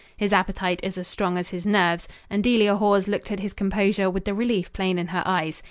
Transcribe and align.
His 0.17 0.33
appetite 0.33 0.79
is 0.81 0.97
as 0.97 1.07
strong 1.07 1.37
as 1.37 1.49
his 1.49 1.63
nerves, 1.63 2.07
and 2.27 2.43
Delia 2.43 2.75
Hawes 2.77 3.07
looked 3.07 3.29
at 3.31 3.39
his 3.41 3.53
composure 3.53 4.09
with 4.09 4.25
the 4.25 4.33
relief 4.33 4.73
plain 4.73 4.97
in 4.97 5.09
her 5.09 5.21
eyes. 5.27 5.59